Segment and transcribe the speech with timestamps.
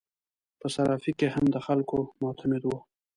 [0.59, 2.77] په صرافي کې هم د خلکو معتمد وو.